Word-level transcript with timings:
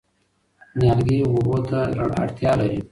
نیالګي 0.77 1.17
اوبو 1.29 1.55
ته 1.69 1.79
اړتیا 2.21 2.51
لري. 2.59 2.79